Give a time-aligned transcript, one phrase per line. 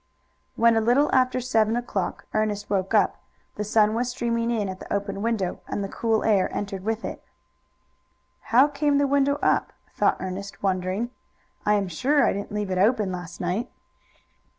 [0.55, 3.21] When, a little after seven o'clock, Ernest woke up,
[3.53, 7.05] the sun was streaming in at the open window, and the cool air entered with
[7.05, 7.23] it.
[8.45, 11.11] "How came the window up?" thought Ernest, wondering.
[11.67, 13.69] "I am sure I didn't leave it open last night."